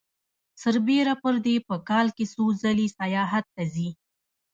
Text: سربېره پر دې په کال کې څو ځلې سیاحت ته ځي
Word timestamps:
سربېره 0.61 1.13
پر 1.21 1.35
دې 1.45 1.55
په 1.67 1.75
کال 1.89 2.07
کې 2.15 2.25
څو 2.33 2.45
ځلې 2.61 2.87
سیاحت 2.97 3.45
ته 3.55 3.63
ځي 3.73 3.89